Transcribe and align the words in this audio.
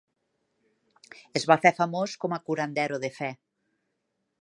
Es 1.41 1.45
va 1.53 1.59
fer 1.67 1.73
famós 1.81 2.17
com 2.25 2.35
a 2.39 2.43
curandero 2.49 3.01
de 3.07 3.15
fe. 3.23 3.33